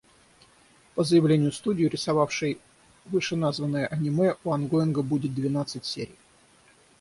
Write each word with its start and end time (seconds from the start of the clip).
По 0.95 1.03
заявлению 1.03 1.51
студии, 1.51 1.83
рисовавшей 1.83 2.59
вышеназванное 3.05 3.85
аниме, 3.85 4.35
у 4.43 4.51
онгоинга 4.51 5.03
будет 5.03 5.35
двенадцать 5.35 5.85
серий. 5.85 6.17